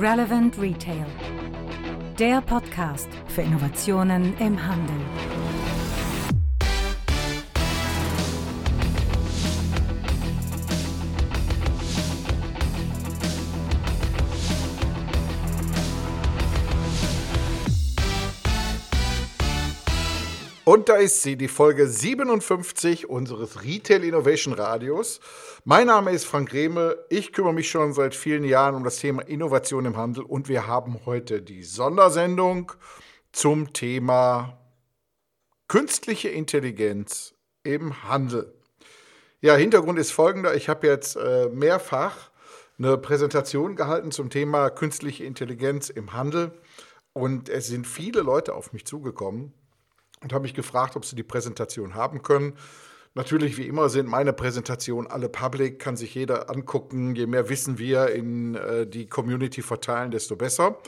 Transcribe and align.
Relevant 0.00 0.56
Retail. 0.60 1.06
Der 2.20 2.40
Podcast 2.40 3.08
für 3.26 3.42
Innovationen 3.42 4.32
im 4.38 4.64
Handel. 4.64 4.94
Und 20.64 20.90
da 20.90 20.96
ist 20.96 21.22
sie, 21.22 21.36
die 21.36 21.48
Folge 21.48 21.88
57 21.88 23.08
unseres 23.08 23.64
Retail 23.64 24.04
Innovation 24.04 24.52
Radios. 24.52 25.18
Mein 25.70 25.88
Name 25.88 26.12
ist 26.12 26.24
Frank 26.24 26.54
Rehme. 26.54 26.96
Ich 27.10 27.34
kümmere 27.34 27.52
mich 27.52 27.68
schon 27.68 27.92
seit 27.92 28.14
vielen 28.14 28.44
Jahren 28.44 28.74
um 28.74 28.84
das 28.84 29.00
Thema 29.00 29.20
Innovation 29.28 29.84
im 29.84 29.98
Handel 29.98 30.24
und 30.24 30.48
wir 30.48 30.66
haben 30.66 31.00
heute 31.04 31.42
die 31.42 31.62
Sondersendung 31.62 32.72
zum 33.32 33.74
Thema 33.74 34.58
künstliche 35.68 36.30
Intelligenz 36.30 37.34
im 37.64 38.02
Handel. 38.04 38.54
Ja, 39.42 39.56
Hintergrund 39.56 39.98
ist 39.98 40.10
folgender. 40.10 40.54
Ich 40.54 40.70
habe 40.70 40.86
jetzt 40.86 41.16
äh, 41.16 41.50
mehrfach 41.50 42.30
eine 42.78 42.96
Präsentation 42.96 43.76
gehalten 43.76 44.10
zum 44.10 44.30
Thema 44.30 44.70
künstliche 44.70 45.24
Intelligenz 45.24 45.90
im 45.90 46.14
Handel 46.14 46.52
und 47.12 47.50
es 47.50 47.66
sind 47.66 47.86
viele 47.86 48.22
Leute 48.22 48.54
auf 48.54 48.72
mich 48.72 48.86
zugekommen 48.86 49.52
und 50.22 50.32
habe 50.32 50.44
mich 50.44 50.54
gefragt, 50.54 50.96
ob 50.96 51.04
sie 51.04 51.14
die 51.14 51.24
Präsentation 51.24 51.94
haben 51.94 52.22
können. 52.22 52.54
Natürlich, 53.14 53.56
wie 53.56 53.66
immer, 53.66 53.88
sind 53.88 54.08
meine 54.08 54.32
Präsentationen 54.32 55.10
alle 55.10 55.28
public, 55.28 55.78
kann 55.78 55.96
sich 55.96 56.14
jeder 56.14 56.50
angucken. 56.50 57.14
Je 57.14 57.26
mehr 57.26 57.48
Wissen 57.48 57.78
wir 57.78 58.08
in 58.10 58.54
äh, 58.54 58.86
die 58.86 59.06
Community 59.06 59.62
verteilen, 59.62 60.10
desto 60.10 60.36
besser. 60.36 60.78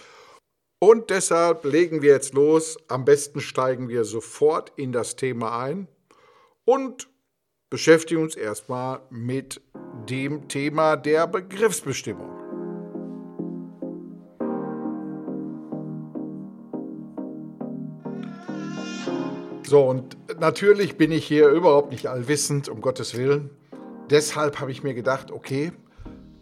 Und 0.83 1.11
deshalb 1.11 1.65
legen 1.65 2.03
wir 2.03 2.13
jetzt 2.13 2.33
los. 2.35 2.79
Am 2.89 3.05
besten 3.05 3.41
steigen 3.41 3.89
wir 3.89 4.05
sofort 4.05 4.73
in 4.77 4.93
das 4.93 5.17
Thema 5.17 5.59
ein 5.59 5.89
und 6.65 7.09
beschäftigen 7.69 8.23
uns 8.23 8.35
erstmal 8.35 9.01
mit 9.11 9.61
dem 10.09 10.49
Thema 10.49 10.97
der 10.97 11.27
Begriffsbestimmung. 11.27 12.40
So, 19.71 19.85
und 19.85 20.17
natürlich 20.41 20.97
bin 20.97 21.13
ich 21.13 21.25
hier 21.25 21.47
überhaupt 21.47 21.93
nicht 21.93 22.09
allwissend, 22.09 22.69
um 22.69 22.81
Gottes 22.81 23.17
Willen. 23.17 23.51
Deshalb 24.11 24.59
habe 24.59 24.73
ich 24.73 24.83
mir 24.83 24.95
gedacht, 24.95 25.31
okay, 25.31 25.71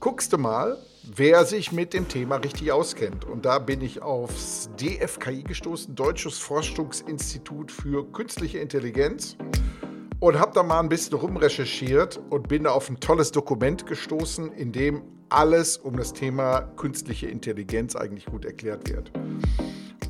guckst 0.01 0.33
du 0.33 0.39
mal, 0.39 0.79
wer 1.15 1.45
sich 1.45 1.71
mit 1.71 1.93
dem 1.93 2.09
Thema 2.09 2.37
richtig 2.37 2.73
auskennt. 2.73 3.27
Und 3.27 3.45
da 3.45 3.59
bin 3.59 3.83
ich 3.83 4.01
aufs 4.01 4.71
DFKI 4.81 5.43
gestoßen, 5.43 5.95
Deutsches 5.95 6.39
Forschungsinstitut 6.39 7.71
für 7.71 8.11
Künstliche 8.13 8.61
Intelligenz. 8.61 9.37
Und 10.21 10.39
habe 10.41 10.53
da 10.55 10.63
mal 10.63 10.81
ein 10.81 10.89
bisschen 10.89 11.19
rumrecherchiert 11.19 12.19
und 12.31 12.49
bin 12.49 12.65
da 12.65 12.71
auf 12.71 12.89
ein 12.89 12.99
tolles 12.99 13.31
Dokument 13.31 13.85
gestoßen, 13.85 14.53
in 14.53 14.73
dem 14.73 15.03
alles 15.29 15.77
um 15.77 15.99
das 15.99 16.15
Thema 16.15 16.63
künstliche 16.79 17.27
Intelligenz 17.27 17.95
eigentlich 17.95 18.25
gut 18.25 18.47
erklärt 18.47 18.89
wird. 18.89 19.13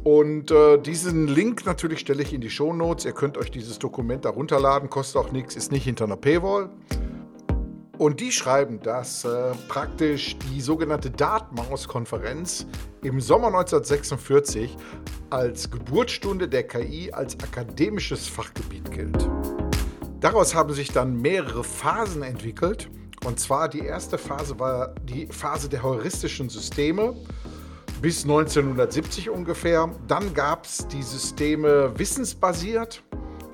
Und 0.09 0.51
äh, 0.51 0.79
diesen 0.79 1.29
Link 1.29 1.67
natürlich 1.67 1.99
stelle 1.99 2.23
ich 2.23 2.33
in 2.33 2.41
die 2.41 2.49
Show 2.49 2.73
Notes. 2.73 3.05
Ihr 3.05 3.13
könnt 3.13 3.37
euch 3.37 3.51
dieses 3.51 3.79
Dokument 3.79 4.25
da 4.25 4.31
runterladen, 4.31 4.89
kostet 4.89 5.17
auch 5.21 5.33
nichts, 5.33 5.55
ist 5.55 5.71
nicht 5.71 5.85
hinter 5.85 6.07
einer 6.07 6.17
Paywall. 6.17 6.71
Und 7.99 8.19
die 8.19 8.33
schreiben, 8.33 8.81
dass 8.81 9.27
äh, 9.27 9.53
praktisch 9.69 10.39
die 10.39 10.63
sogenannte 10.63 11.11
Dartmouth-Konferenz 11.11 12.65
im 13.03 13.21
Sommer 13.21 13.49
1946 13.49 14.79
als 15.29 15.71
Geburtsstunde 15.71 16.49
der 16.49 16.63
KI 16.63 17.13
als 17.13 17.39
akademisches 17.39 18.29
Fachgebiet 18.29 18.91
gilt. 18.91 19.29
Daraus 20.21 20.55
haben 20.55 20.73
sich 20.73 20.91
dann 20.91 21.21
mehrere 21.21 21.63
Phasen 21.63 22.23
entwickelt. 22.23 22.89
Und 23.27 23.41
zwar 23.41 23.69
die 23.69 23.81
erste 23.81 24.17
Phase 24.17 24.59
war 24.59 24.95
die 25.05 25.27
Phase 25.27 25.69
der 25.69 25.83
heuristischen 25.83 26.49
Systeme 26.49 27.15
bis 28.01 28.23
1970 28.23 29.31
ungefähr. 29.31 29.91
Dann 30.07 30.35
gab 30.35 30.65
es 30.65 30.87
die 30.89 31.03
Systeme 31.03 31.93
wissensbasiert, 31.99 33.03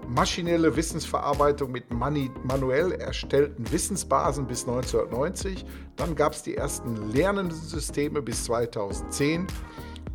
maschinelle 0.09 0.77
Wissensverarbeitung 0.77 1.72
mit 1.72 1.93
manuell 1.93 2.93
erstellten 2.93 3.71
Wissensbasen 3.72 4.47
bis 4.47 4.66
1990. 4.66 5.65
Dann 5.97 6.15
gab 6.15 6.34
es 6.34 6.43
die 6.43 6.56
ersten 6.56 7.10
lernenden 7.12 7.59
Systeme 7.59 8.21
bis 8.21 8.44
2010 8.44 9.47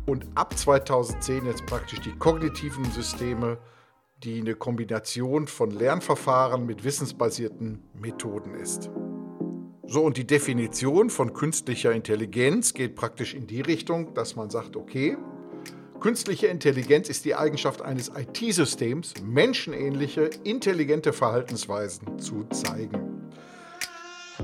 und 0.06 0.26
ab 0.34 0.56
2010 0.56 1.46
jetzt 1.46 1.66
praktisch 1.66 2.00
die 2.00 2.12
kognitiven 2.12 2.84
Systeme, 2.92 3.58
die 4.22 4.40
eine 4.40 4.54
Kombination 4.54 5.46
von 5.46 5.70
Lernverfahren 5.70 6.66
mit 6.66 6.84
wissensbasierten 6.84 7.82
Methoden 7.94 8.54
ist. 8.54 8.90
So, 9.92 10.02
und 10.02 10.16
die 10.16 10.24
Definition 10.24 11.10
von 11.10 11.32
künstlicher 11.32 11.90
Intelligenz 11.90 12.74
geht 12.74 12.94
praktisch 12.94 13.34
in 13.34 13.48
die 13.48 13.60
Richtung, 13.60 14.14
dass 14.14 14.36
man 14.36 14.48
sagt, 14.48 14.76
okay, 14.76 15.16
künstliche 15.98 16.46
Intelligenz 16.46 17.08
ist 17.08 17.24
die 17.24 17.34
Eigenschaft 17.34 17.82
eines 17.82 18.08
IT-Systems, 18.16 19.14
menschenähnliche, 19.24 20.30
intelligente 20.44 21.12
Verhaltensweisen 21.12 22.20
zu 22.20 22.44
zeigen. 22.50 23.32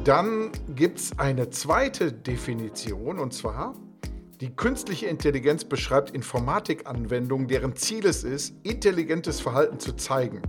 Dann 0.03 0.51
gibt 0.75 0.99
es 0.99 1.17
eine 1.17 1.49
zweite 1.51 2.11
Definition, 2.11 3.21
und 3.21 3.33
zwar, 3.33 3.77
die 4.41 4.51
künstliche 4.51 5.07
Intelligenz 5.07 5.65
beschreibt 5.65 6.11
Informatikanwendungen, 6.11 7.47
deren 7.47 7.77
Ziel 7.77 8.05
es 8.07 8.25
ist, 8.25 8.53
intelligentes 8.65 9.41
Verhalten 9.41 9.79
zu 9.79 9.93
zeigen. 9.95 10.43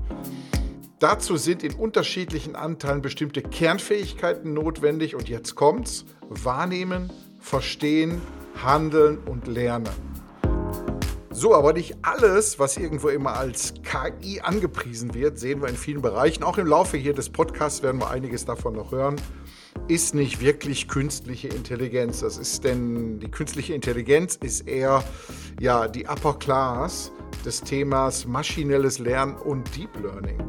Dazu 1.00 1.38
sind 1.38 1.62
in 1.62 1.76
unterschiedlichen 1.76 2.56
Anteilen 2.56 3.04
bestimmte 3.04 3.44
Kernfähigkeiten 3.44 4.54
notwendig 4.56 5.14
und 5.14 5.30
jetzt 5.30 5.54
kommt's: 5.54 6.06
Wahrnehmen, 6.28 7.12
Verstehen, 7.40 8.20
Handeln 8.64 9.20
und 9.20 9.46
Lernen. 9.46 9.94
So, 11.30 11.54
aber 11.54 11.74
nicht 11.74 11.98
alles, 12.02 12.58
was 12.58 12.78
irgendwo 12.78 13.10
immer 13.10 13.38
als 13.38 13.76
KI 13.84 14.42
angepriesen 14.42 15.14
wird, 15.14 15.38
sehen 15.38 15.62
wir 15.62 15.70
in 15.70 15.78
vielen 15.78 16.02
Bereichen. 16.02 16.42
Auch 16.44 16.58
im 16.58 16.66
Laufe 16.66 16.98
hier 16.98 17.14
des 17.14 17.30
Podcasts 17.30 17.84
werden 17.84 18.02
wir 18.02 18.10
einiges 18.10 18.46
davon 18.46 18.74
noch 18.74 18.92
hören. 18.92 19.18
Ist 19.88 20.16
nicht 20.16 20.42
wirklich 20.42 20.88
künstliche 20.88 21.48
Intelligenz. 21.48 22.22
Das 22.22 22.40
ist 22.40 22.64
denn 22.64 23.20
die 23.20 23.30
künstliche 23.30 23.76
Intelligenz 23.76 24.36
ist 24.38 24.68
eher 24.68 25.04
ja 25.60 25.88
die 25.88 26.08
Upper 26.08 26.34
Class 26.40 27.12
des 27.46 27.62
Themas 27.62 28.26
maschinelles 28.26 28.98
Lernen 28.98 29.36
und 29.36 29.76
Deep 29.78 29.96
Learning. 30.02 30.40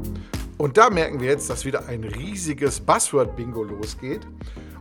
Und 0.59 0.77
da 0.77 0.91
merken 0.91 1.21
wir 1.21 1.29
jetzt, 1.29 1.49
dass 1.49 1.65
wieder 1.65 1.87
ein 1.87 2.03
riesiges 2.03 2.81
Buzzword-Bingo 2.81 3.63
losgeht. 3.63 4.27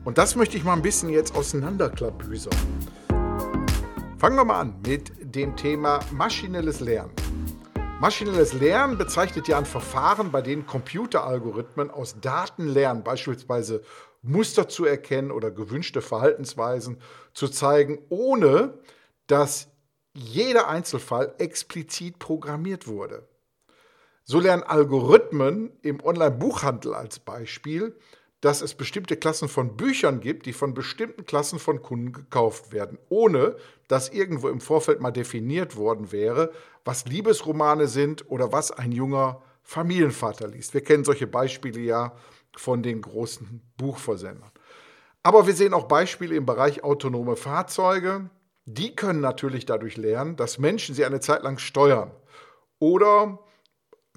Und 0.06 0.18
das 0.18 0.36
möchte 0.36 0.58
ich 0.58 0.64
mal 0.64 0.74
ein 0.74 0.82
bisschen 0.82 1.10
jetzt 1.10 1.36
auseinanderklabüsern. 1.36 2.56
Fangen 4.18 4.36
wir 4.36 4.44
mal 4.44 4.62
an 4.62 4.76
mit 4.88 5.12
dem 5.22 5.56
Thema 5.56 6.00
maschinelles 6.12 6.80
Lernen. 6.80 7.12
Maschinelles 8.00 8.54
Lernen 8.54 8.98
bezeichnet 8.98 9.48
ja 9.48 9.60
ein 9.60 9.68
Verfahren, 9.68 10.32
bei 10.32 10.42
dem 10.42 10.66
Computeralgorithmen 10.66 11.92
aus 11.92 12.20
Daten 12.20 12.68
lernen, 12.68 13.04
beispielsweise 13.04 13.84
Muster 14.24 14.68
zu 14.68 14.86
erkennen 14.86 15.30
oder 15.30 15.52
gewünschte 15.52 16.02
Verhaltensweisen 16.02 17.00
zu 17.34 17.48
zeigen, 17.50 18.00
ohne 18.10 18.80
dass 19.28 19.68
jeder 20.16 20.70
Einzelfall 20.70 21.36
explizit 21.38 22.18
programmiert 22.18 22.88
wurde. 22.88 23.28
So 24.30 24.42
lernen 24.42 24.64
Algorithmen 24.64 25.72
im 25.84 26.04
Online-Buchhandel 26.04 26.94
als 26.94 27.18
Beispiel, 27.18 27.98
dass 28.42 28.62
es 28.62 28.74
bestimmte 28.74 29.16
Klassen 29.16 29.48
von 29.48 29.78
Büchern 29.78 30.20
gibt, 30.20 30.46
die 30.46 30.52
von 30.52 30.74
bestimmten 30.74 31.26
Klassen 31.26 31.60
von 31.60 31.82
Kunden 31.82 32.12
gekauft 32.12 32.74
werden, 32.74 32.98
ohne 33.08 33.56
dass 33.88 34.10
irgendwo 34.10 34.50
im 34.50 34.60
Vorfeld 34.60 35.00
mal 35.00 35.12
definiert 35.12 35.78
worden 35.78 36.12
wäre, 36.12 36.52
was 36.84 37.06
Liebesromane 37.06 37.88
sind 37.88 38.30
oder 38.30 38.52
was 38.52 38.72
ein 38.72 38.92
junger 38.92 39.42
Familienvater 39.64 40.50
liest. 40.50 40.74
Wir 40.74 40.84
kennen 40.84 41.06
solche 41.06 41.26
Beispiele 41.26 41.80
ja 41.80 42.14
von 42.58 42.84
den 42.84 43.02
großen 43.02 43.62
Buchversendern. 43.78 44.52
Aber 45.24 45.48
wir 45.48 45.54
sehen 45.54 45.74
auch 45.74 45.86
Beispiele 45.86 46.36
im 46.36 46.46
Bereich 46.46 46.84
autonome 46.84 47.38
Fahrzeuge. 47.38 48.30
Die 48.66 48.94
können 48.94 49.22
natürlich 49.22 49.66
dadurch 49.66 49.96
lernen, 49.96 50.36
dass 50.36 50.58
Menschen 50.58 50.96
sie 50.96 51.06
eine 51.06 51.22
Zeit 51.22 51.44
lang 51.44 51.60
steuern. 51.60 52.12
Oder 52.80 53.40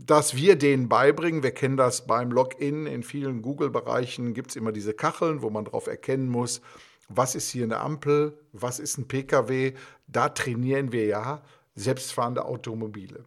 dass 0.06 0.34
wir 0.34 0.56
denen 0.56 0.88
beibringen, 0.88 1.42
wir 1.42 1.52
kennen 1.52 1.76
das 1.76 2.06
beim 2.06 2.30
Login, 2.30 2.86
in 2.86 3.02
vielen 3.02 3.42
Google-Bereichen 3.42 4.34
gibt 4.34 4.50
es 4.50 4.56
immer 4.56 4.72
diese 4.72 4.94
Kacheln, 4.94 5.42
wo 5.42 5.50
man 5.50 5.64
darauf 5.64 5.86
erkennen 5.86 6.28
muss, 6.28 6.60
was 7.08 7.34
ist 7.34 7.50
hier 7.50 7.64
eine 7.64 7.80
Ampel, 7.80 8.38
was 8.52 8.78
ist 8.78 8.98
ein 8.98 9.08
Pkw, 9.08 9.74
da 10.06 10.28
trainieren 10.28 10.92
wir 10.92 11.06
ja 11.06 11.42
selbstfahrende 11.74 12.44
Automobile. 12.44 13.24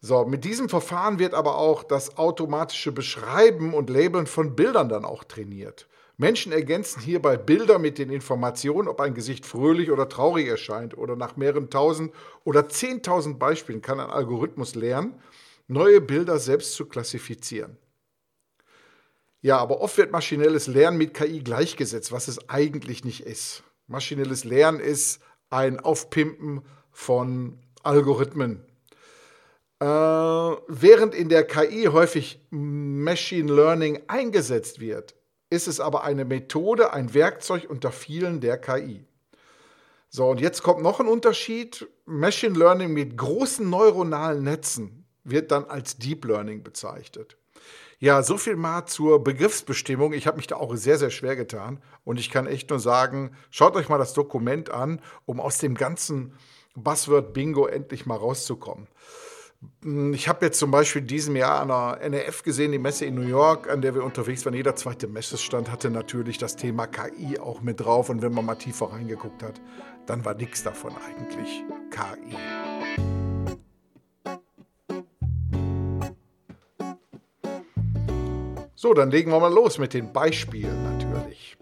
So, 0.00 0.24
mit 0.24 0.44
diesem 0.44 0.68
Verfahren 0.68 1.18
wird 1.18 1.34
aber 1.34 1.58
auch 1.58 1.82
das 1.82 2.18
automatische 2.18 2.92
Beschreiben 2.92 3.74
und 3.74 3.90
Labeln 3.90 4.26
von 4.26 4.54
Bildern 4.54 4.88
dann 4.88 5.04
auch 5.04 5.24
trainiert. 5.24 5.88
Menschen 6.20 6.52
ergänzen 6.52 7.00
hierbei 7.00 7.36
Bilder 7.36 7.78
mit 7.78 7.98
den 7.98 8.10
Informationen, 8.10 8.88
ob 8.88 9.00
ein 9.00 9.14
Gesicht 9.14 9.46
fröhlich 9.46 9.90
oder 9.90 10.08
traurig 10.08 10.48
erscheint. 10.48 10.98
Oder 10.98 11.14
nach 11.14 11.36
mehreren 11.36 11.70
tausend 11.70 12.12
oder 12.44 12.68
zehntausend 12.68 13.38
Beispielen 13.38 13.82
kann 13.82 14.00
ein 14.00 14.10
Algorithmus 14.10 14.74
lernen, 14.74 15.14
neue 15.68 16.00
Bilder 16.00 16.38
selbst 16.38 16.74
zu 16.74 16.86
klassifizieren. 16.86 17.76
Ja, 19.40 19.58
aber 19.58 19.80
oft 19.80 19.96
wird 19.96 20.10
maschinelles 20.10 20.66
Lernen 20.66 20.98
mit 20.98 21.14
KI 21.14 21.40
gleichgesetzt, 21.40 22.10
was 22.10 22.26
es 22.26 22.48
eigentlich 22.48 23.04
nicht 23.04 23.20
ist. 23.20 23.62
Maschinelles 23.86 24.44
Lernen 24.44 24.80
ist 24.80 25.20
ein 25.48 25.78
Aufpimpen 25.78 26.62
von 26.90 27.60
Algorithmen. 27.84 28.64
Äh, 29.80 29.86
während 29.86 31.14
in 31.14 31.28
der 31.28 31.46
KI 31.46 31.84
häufig 31.84 32.44
Machine 32.50 33.52
Learning 33.52 34.02
eingesetzt 34.08 34.80
wird, 34.80 35.14
ist 35.50 35.68
es 35.68 35.78
aber 35.78 36.02
eine 36.02 36.24
Methode, 36.24 36.92
ein 36.92 37.14
Werkzeug 37.14 37.70
unter 37.70 37.92
vielen 37.92 38.40
der 38.40 38.58
KI. 38.58 39.06
So, 40.10 40.28
und 40.28 40.40
jetzt 40.40 40.62
kommt 40.62 40.82
noch 40.82 40.98
ein 41.00 41.06
Unterschied. 41.06 41.86
Machine 42.06 42.58
Learning 42.58 42.92
mit 42.92 43.16
großen 43.16 43.68
neuronalen 43.68 44.42
Netzen 44.42 45.07
wird 45.30 45.50
dann 45.50 45.64
als 45.64 45.98
Deep 45.98 46.24
Learning 46.24 46.62
bezeichnet. 46.62 47.36
Ja, 48.00 48.22
so 48.22 48.38
viel 48.38 48.54
mal 48.54 48.86
zur 48.86 49.24
Begriffsbestimmung. 49.24 50.12
Ich 50.12 50.28
habe 50.28 50.36
mich 50.36 50.46
da 50.46 50.56
auch 50.56 50.76
sehr, 50.76 50.98
sehr 50.98 51.10
schwer 51.10 51.34
getan. 51.34 51.82
Und 52.04 52.20
ich 52.20 52.30
kann 52.30 52.46
echt 52.46 52.70
nur 52.70 52.78
sagen, 52.78 53.32
schaut 53.50 53.74
euch 53.74 53.88
mal 53.88 53.98
das 53.98 54.14
Dokument 54.14 54.70
an, 54.70 55.00
um 55.26 55.40
aus 55.40 55.58
dem 55.58 55.74
ganzen 55.74 56.32
Buzzword-Bingo 56.76 57.66
endlich 57.66 58.06
mal 58.06 58.16
rauszukommen. 58.16 58.86
Ich 60.14 60.28
habe 60.28 60.46
jetzt 60.46 60.60
zum 60.60 60.70
Beispiel 60.70 61.02
in 61.02 61.08
diesem 61.08 61.34
Jahr 61.34 61.60
an 61.60 61.68
der 61.68 62.00
NRF 62.02 62.44
gesehen, 62.44 62.70
die 62.70 62.78
Messe 62.78 63.04
in 63.04 63.16
New 63.16 63.26
York, 63.26 63.68
an 63.68 63.82
der 63.82 63.92
wir 63.96 64.04
unterwegs 64.04 64.44
waren. 64.44 64.54
Jeder 64.54 64.76
zweite 64.76 65.08
Messestand 65.08 65.68
hatte 65.68 65.90
natürlich 65.90 66.38
das 66.38 66.54
Thema 66.54 66.86
KI 66.86 67.40
auch 67.40 67.62
mit 67.62 67.80
drauf. 67.80 68.08
Und 68.08 68.22
wenn 68.22 68.32
man 68.32 68.44
mal 68.44 68.54
tiefer 68.54 68.92
reingeguckt 68.92 69.42
hat, 69.42 69.60
dann 70.06 70.24
war 70.24 70.34
nichts 70.34 70.62
davon 70.62 70.92
eigentlich 70.96 71.64
KI. 71.90 72.36
So, 78.80 78.94
dann 78.94 79.10
legen 79.10 79.32
wir 79.32 79.40
mal 79.40 79.52
los 79.52 79.78
mit 79.78 79.92
den 79.92 80.12
Beispielen 80.12 80.84
natürlich. 80.84 81.56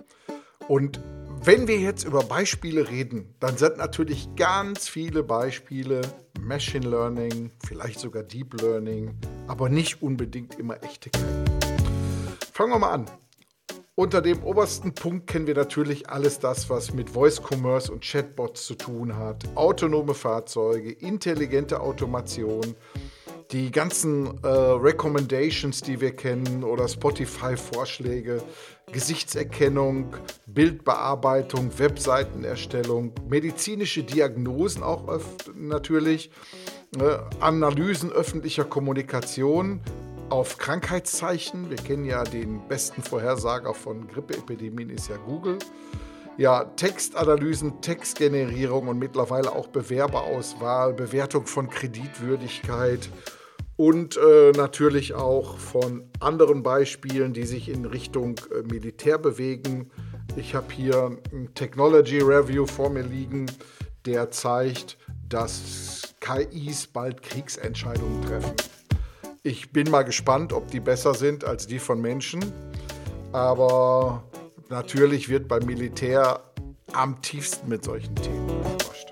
Und 0.68 1.00
wenn 1.42 1.66
wir 1.66 1.78
jetzt 1.78 2.04
über 2.04 2.22
Beispiele 2.22 2.90
reden, 2.90 3.34
dann 3.40 3.56
sind 3.56 3.78
natürlich 3.78 4.28
ganz 4.36 4.86
viele 4.86 5.22
Beispiele 5.22 6.02
Machine 6.38 6.86
Learning, 6.86 7.52
vielleicht 7.66 8.00
sogar 8.00 8.22
Deep 8.22 8.60
Learning, 8.60 9.14
aber 9.46 9.70
nicht 9.70 10.02
unbedingt 10.02 10.58
immer 10.58 10.82
echte 10.84 11.08
KI. 11.08 11.22
Fangen 12.52 12.72
wir 12.72 12.80
mal 12.80 12.90
an. 12.90 13.06
Unter 13.94 14.20
dem 14.20 14.44
obersten 14.44 14.92
Punkt 14.92 15.26
kennen 15.26 15.46
wir 15.46 15.54
natürlich 15.54 16.10
alles 16.10 16.38
das, 16.38 16.68
was 16.68 16.92
mit 16.92 17.08
Voice 17.08 17.40
Commerce 17.40 17.90
und 17.90 18.04
Chatbots 18.04 18.66
zu 18.66 18.74
tun 18.74 19.16
hat. 19.16 19.42
Autonome 19.54 20.12
Fahrzeuge, 20.12 20.92
intelligente 20.92 21.80
Automation, 21.80 22.74
die 23.52 23.70
ganzen 23.70 24.42
äh, 24.42 24.48
Recommendations, 24.48 25.80
die 25.80 26.00
wir 26.00 26.12
kennen 26.12 26.64
oder 26.64 26.88
Spotify-Vorschläge, 26.88 28.42
Gesichtserkennung, 28.92 30.16
Bildbearbeitung, 30.46 31.70
Webseitenerstellung, 31.78 33.12
medizinische 33.28 34.02
Diagnosen 34.02 34.82
auch 34.82 35.20
natürlich, 35.54 36.30
äh, 36.98 37.18
Analysen 37.40 38.10
öffentlicher 38.12 38.64
Kommunikation 38.64 39.80
auf 40.28 40.58
Krankheitszeichen. 40.58 41.70
Wir 41.70 41.76
kennen 41.76 42.04
ja 42.04 42.24
den 42.24 42.66
besten 42.68 43.02
Vorhersager 43.02 43.74
von 43.74 44.08
Grippeepidemien 44.08 44.90
ist 44.90 45.08
ja 45.08 45.16
Google. 45.16 45.58
Ja, 46.38 46.64
Textanalysen, 46.64 47.80
Textgenerierung 47.80 48.88
und 48.88 48.98
mittlerweile 48.98 49.52
auch 49.52 49.68
Bewerberauswahl, 49.68 50.92
Bewertung 50.92 51.46
von 51.46 51.70
Kreditwürdigkeit, 51.70 53.08
und 53.76 54.16
äh, 54.16 54.52
natürlich 54.52 55.14
auch 55.14 55.58
von 55.58 56.04
anderen 56.18 56.62
Beispielen, 56.62 57.32
die 57.32 57.44
sich 57.44 57.68
in 57.68 57.84
Richtung 57.84 58.40
äh, 58.50 58.62
Militär 58.62 59.18
bewegen. 59.18 59.90
Ich 60.36 60.54
habe 60.54 60.72
hier 60.72 61.18
ein 61.32 61.54
Technology 61.54 62.18
Review 62.20 62.66
vor 62.66 62.90
mir 62.90 63.02
liegen, 63.02 63.46
der 64.06 64.30
zeigt, 64.30 64.96
dass 65.28 66.14
KIs 66.20 66.86
bald 66.86 67.22
Kriegsentscheidungen 67.22 68.22
treffen. 68.22 68.52
Ich 69.42 69.72
bin 69.72 69.90
mal 69.90 70.02
gespannt, 70.02 70.52
ob 70.52 70.70
die 70.70 70.80
besser 70.80 71.14
sind 71.14 71.44
als 71.44 71.66
die 71.66 71.78
von 71.78 72.00
Menschen. 72.00 72.44
Aber 73.32 74.24
natürlich 74.70 75.28
wird 75.28 75.48
beim 75.48 75.64
Militär 75.66 76.40
am 76.92 77.20
tiefsten 77.20 77.68
mit 77.68 77.84
solchen 77.84 78.14
Themen 78.16 78.48
geforscht. 78.48 79.08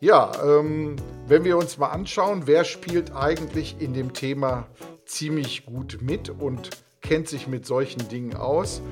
Ja, 0.00 0.32
ähm, 0.44 0.96
wenn 1.32 1.44
wir 1.44 1.56
uns 1.56 1.78
mal 1.78 1.88
anschauen, 1.88 2.42
wer 2.44 2.62
spielt 2.62 3.16
eigentlich 3.16 3.76
in 3.78 3.94
dem 3.94 4.12
Thema 4.12 4.66
ziemlich 5.06 5.64
gut 5.64 6.00
mit 6.02 6.28
und 6.28 6.68
kennt 7.00 7.26
sich 7.26 7.46
mit 7.46 7.64
solchen 7.64 8.06
Dingen 8.10 8.36
aus, 8.36 8.82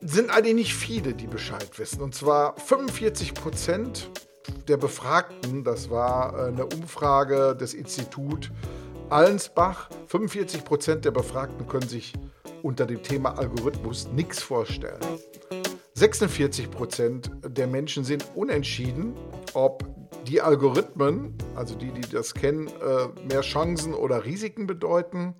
sind 0.00 0.30
eigentlich 0.30 0.54
nicht 0.54 0.74
viele, 0.76 1.12
die 1.14 1.26
Bescheid 1.26 1.68
wissen. 1.80 2.00
Und 2.00 2.14
zwar 2.14 2.56
45 2.58 3.34
Prozent 3.34 4.08
der 4.68 4.76
Befragten, 4.76 5.64
das 5.64 5.90
war 5.90 6.32
äh, 6.32 6.46
eine 6.46 6.66
Umfrage 6.66 7.56
des 7.56 7.74
Institut 7.74 8.52
Allensbach, 9.08 9.90
45 10.06 10.64
Prozent 10.64 11.04
der 11.04 11.10
Befragten 11.10 11.66
können 11.66 11.88
sich 11.88 12.12
unter 12.62 12.86
dem 12.86 13.02
Thema 13.02 13.36
Algorithmus 13.36 14.06
nichts 14.12 14.44
vorstellen. 14.44 15.00
46 15.94 16.70
Prozent 16.70 17.32
der 17.44 17.66
Menschen 17.66 18.04
sind 18.04 18.24
unentschieden, 18.36 19.14
ob 19.54 19.89
die 20.26 20.40
Algorithmen, 20.40 21.34
also 21.54 21.74
die, 21.74 21.92
die 21.92 22.08
das 22.08 22.34
kennen, 22.34 22.68
äh, 22.68 23.08
mehr 23.26 23.42
Chancen 23.42 23.94
oder 23.94 24.24
Risiken 24.24 24.66
bedeuten. 24.66 25.34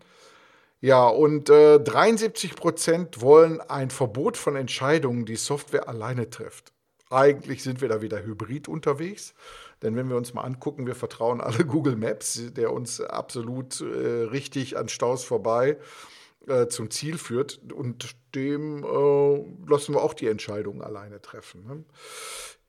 Ja, 0.80 1.08
und 1.08 1.50
äh, 1.50 1.78
73 1.78 2.56
Prozent 2.56 3.20
wollen 3.20 3.60
ein 3.60 3.90
Verbot 3.90 4.36
von 4.36 4.56
Entscheidungen, 4.56 5.26
die 5.26 5.36
Software 5.36 5.88
alleine 5.88 6.30
trifft. 6.30 6.72
Eigentlich 7.10 7.62
sind 7.62 7.80
wir 7.80 7.88
da 7.88 8.02
wieder 8.02 8.22
hybrid 8.22 8.68
unterwegs. 8.68 9.34
Denn 9.82 9.96
wenn 9.96 10.08
wir 10.08 10.16
uns 10.16 10.32
mal 10.32 10.42
angucken, 10.42 10.86
wir 10.86 10.94
vertrauen 10.94 11.40
alle 11.40 11.64
Google 11.66 11.96
Maps, 11.96 12.52
der 12.52 12.72
uns 12.72 13.00
absolut 13.00 13.80
äh, 13.80 14.24
richtig 14.24 14.78
an 14.78 14.88
Staus 14.88 15.24
vorbei 15.24 15.78
äh, 16.46 16.68
zum 16.68 16.90
Ziel 16.90 17.18
führt. 17.18 17.60
Und 17.72 18.14
dem 18.34 18.84
äh, 18.84 19.70
lassen 19.70 19.94
wir 19.94 20.02
auch 20.02 20.14
die 20.14 20.28
Entscheidungen 20.28 20.82
alleine 20.82 21.20
treffen. 21.20 21.66
Ne? 21.66 21.84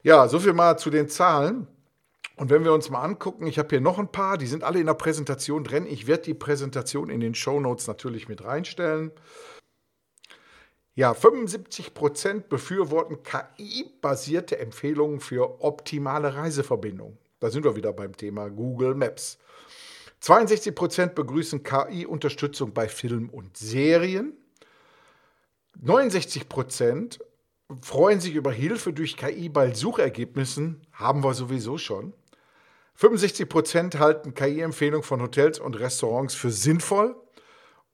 Ja, 0.04 0.28
soviel 0.28 0.54
mal 0.54 0.78
zu 0.78 0.90
den 0.90 1.08
Zahlen. 1.08 1.68
Und 2.36 2.50
wenn 2.50 2.64
wir 2.64 2.74
uns 2.74 2.90
mal 2.90 3.04
angucken, 3.04 3.46
ich 3.46 3.60
habe 3.60 3.70
hier 3.70 3.82
noch 3.82 4.00
ein 4.00 4.12
paar, 4.12 4.38
die 4.38 4.48
sind 4.48 4.64
alle 4.64 4.80
in 4.80 4.86
der 4.86 4.94
Präsentation 4.94 5.64
drin. 5.64 5.86
Ich 5.86 6.08
werde 6.08 6.24
die 6.24 6.34
Präsentation 6.34 7.10
in 7.10 7.20
den 7.20 7.36
Show 7.36 7.60
Notes 7.60 7.88
natürlich 7.88 8.30
mit 8.30 8.44
reinstellen. 8.44 9.12
Ja, 10.94 11.14
75 11.14 11.94
Prozent 11.94 12.50
befürworten 12.50 13.24
KI-basierte 13.24 14.60
Empfehlungen 14.60 15.20
für 15.20 15.64
optimale 15.64 16.36
Reiseverbindungen. 16.36 17.18
Da 17.40 17.50
sind 17.50 17.64
wir 17.64 17.76
wieder 17.76 17.94
beim 17.94 18.16
Thema 18.16 18.50
Google 18.50 18.96
Maps. 18.96 19.38
62 20.20 20.76
Prozent 20.76 21.16
begrüßen 21.16 21.64
KI-Unterstützung 21.64 22.74
bei 22.74 22.88
Filmen 22.88 23.30
und 23.30 23.58
Serien. 23.58 24.34
69 25.80 26.50
Prozent 26.50 27.20
freuen 27.82 28.20
sich 28.20 28.36
über 28.36 28.52
Hilfe 28.52 28.94
durch 28.94 29.18
KI 29.18 29.50
bei 29.50 29.74
Suchergebnissen, 29.74 30.82
haben 30.92 31.24
wir 31.24 31.34
sowieso 31.34 31.78
schon. 31.78 32.14
65 32.96 33.50
Prozent 33.50 34.00
halten 34.00 34.34
KI-Empfehlungen 34.34 35.04
von 35.04 35.22
Hotels 35.22 35.60
und 35.60 35.80
Restaurants 35.80 36.36
für 36.36 36.52
sinnvoll. 36.52 37.16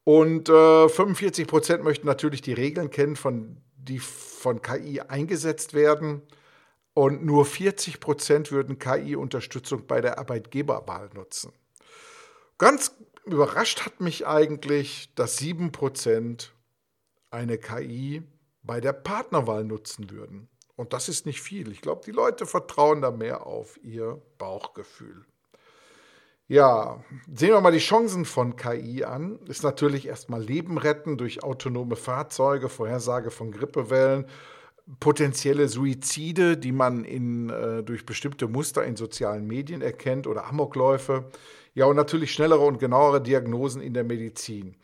Und 0.03 0.49
äh, 0.49 0.89
45 0.89 1.47
Prozent 1.47 1.83
möchten 1.83 2.07
natürlich 2.07 2.41
die 2.41 2.53
Regeln 2.53 2.89
kennen, 2.89 3.15
von, 3.15 3.57
die 3.75 3.99
von 3.99 4.61
KI 4.61 5.01
eingesetzt 5.01 5.73
werden. 5.73 6.21
Und 6.93 7.23
nur 7.23 7.45
40 7.45 7.99
Prozent 7.99 8.51
würden 8.51 8.79
KI-Unterstützung 8.79 9.85
bei 9.85 10.01
der 10.01 10.17
Arbeitgeberwahl 10.17 11.09
nutzen. 11.13 11.51
Ganz 12.57 12.91
überrascht 13.25 13.85
hat 13.85 14.01
mich 14.01 14.25
eigentlich, 14.25 15.13
dass 15.13 15.37
7 15.37 15.71
Prozent 15.71 16.53
eine 17.29 17.57
KI 17.57 18.23
bei 18.63 18.81
der 18.81 18.93
Partnerwahl 18.93 19.63
nutzen 19.63 20.09
würden. 20.09 20.49
Und 20.77 20.93
das 20.93 21.09
ist 21.09 21.25
nicht 21.25 21.41
viel. 21.41 21.71
Ich 21.71 21.81
glaube, 21.81 22.03
die 22.05 22.11
Leute 22.11 22.45
vertrauen 22.45 23.01
da 23.01 23.11
mehr 23.11 23.45
auf 23.45 23.77
ihr 23.83 24.21
Bauchgefühl. 24.37 25.25
Ja, 26.47 27.03
sehen 27.33 27.49
wir 27.49 27.59
mal 27.59 27.71
die 27.71 27.79
Chancen 27.79 28.23
von 28.23 28.55
KI 28.55 29.03
an. 29.03 29.39
Ist 29.47 29.63
natürlich 29.63 30.07
erstmal 30.07 30.41
Leben 30.41 30.77
retten 30.77 31.17
durch 31.17 31.43
autonome 31.43 31.97
Fahrzeuge, 31.97 32.69
Vorhersage 32.69 33.31
von 33.31 33.51
Grippewellen, 33.51 34.27
potenzielle 34.99 35.67
Suizide, 35.67 36.57
die 36.57 36.71
man 36.71 37.03
in, 37.03 37.49
äh, 37.49 37.83
durch 37.83 38.05
bestimmte 38.05 38.47
Muster 38.47 38.85
in 38.85 38.95
sozialen 38.95 39.47
Medien 39.47 39.81
erkennt 39.81 40.27
oder 40.27 40.45
Amokläufe. 40.45 41.25
Ja, 41.73 41.85
und 41.85 41.95
natürlich 41.95 42.31
schnellere 42.31 42.61
und 42.61 42.79
genauere 42.79 43.21
Diagnosen 43.21 43.81
in 43.81 43.93
der 43.93 44.03
Medizin. 44.03 44.75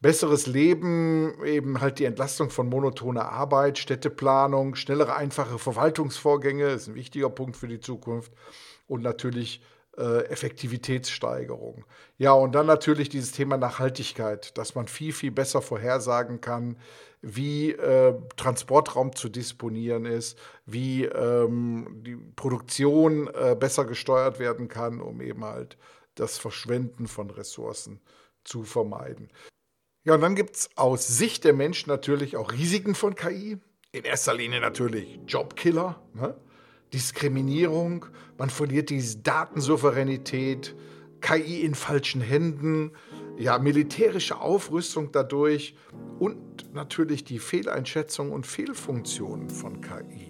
Besseres 0.00 0.46
Leben, 0.46 1.44
eben 1.44 1.80
halt 1.80 1.98
die 1.98 2.04
Entlastung 2.04 2.50
von 2.50 2.68
monotoner 2.68 3.30
Arbeit, 3.32 3.78
Städteplanung, 3.78 4.76
schnellere, 4.76 5.16
einfache 5.16 5.58
Verwaltungsvorgänge, 5.58 6.66
ist 6.68 6.86
ein 6.86 6.94
wichtiger 6.94 7.30
Punkt 7.30 7.56
für 7.56 7.66
die 7.66 7.80
Zukunft. 7.80 8.32
Und 8.86 9.02
natürlich 9.02 9.60
äh, 9.98 10.26
Effektivitätssteigerung. 10.26 11.84
Ja, 12.16 12.32
und 12.32 12.54
dann 12.54 12.66
natürlich 12.66 13.08
dieses 13.08 13.32
Thema 13.32 13.56
Nachhaltigkeit, 13.56 14.56
dass 14.56 14.76
man 14.76 14.86
viel, 14.86 15.12
viel 15.12 15.32
besser 15.32 15.60
vorhersagen 15.60 16.40
kann, 16.40 16.76
wie 17.20 17.72
äh, 17.72 18.14
Transportraum 18.36 19.16
zu 19.16 19.28
disponieren 19.28 20.04
ist, 20.04 20.38
wie 20.66 21.04
ähm, 21.04 22.02
die 22.06 22.14
Produktion 22.14 23.28
äh, 23.34 23.56
besser 23.58 23.84
gesteuert 23.84 24.38
werden 24.38 24.68
kann, 24.68 25.00
um 25.00 25.20
eben 25.20 25.44
halt 25.44 25.76
das 26.14 26.38
Verschwenden 26.38 27.08
von 27.08 27.30
Ressourcen 27.30 28.00
zu 28.44 28.62
vermeiden. 28.62 29.30
Ja, 30.08 30.14
und 30.14 30.22
dann 30.22 30.34
gibt 30.34 30.56
es 30.56 30.70
aus 30.74 31.06
Sicht 31.06 31.44
der 31.44 31.52
Menschen 31.52 31.90
natürlich 31.90 32.38
auch 32.38 32.52
Risiken 32.52 32.94
von 32.94 33.14
KI. 33.14 33.58
In 33.92 34.04
erster 34.04 34.32
Linie 34.32 34.58
natürlich 34.58 35.20
Jobkiller, 35.26 36.02
ne? 36.14 36.34
Diskriminierung, 36.94 38.06
man 38.38 38.48
verliert 38.48 38.88
die 38.88 39.22
Datensouveränität, 39.22 40.74
KI 41.20 41.60
in 41.60 41.74
falschen 41.74 42.22
Händen, 42.22 42.92
ja, 43.36 43.58
militärische 43.58 44.40
Aufrüstung 44.40 45.12
dadurch 45.12 45.74
und 46.18 46.72
natürlich 46.72 47.24
die 47.24 47.38
Fehleinschätzung 47.38 48.32
und 48.32 48.46
Fehlfunktionen 48.46 49.50
von 49.50 49.82
KI. 49.82 50.27